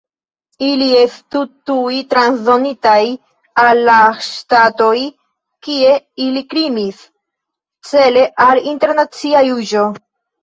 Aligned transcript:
Ili 0.67 0.85
estu 0.99 1.39
tuj 1.69 1.97
transdonitaj 2.13 3.01
al 3.63 3.81
la 3.89 3.97
ŝtatoj, 4.27 4.93
kie 5.67 5.91
ili 6.27 6.43
krimis, 6.55 7.03
cele 7.91 8.23
al 8.47 8.63
internacia 8.73 9.45
juĝo. 9.49 9.85